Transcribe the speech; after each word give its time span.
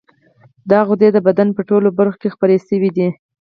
دا 0.69 0.79
غدې 0.87 1.09
د 1.13 1.17
بدن 1.27 1.47
په 1.57 1.61
ټولو 1.69 1.87
برخو 1.99 2.19
کې 2.21 2.33
خپرې 2.35 2.57
شوې 2.67 2.89
دي. 2.97 3.07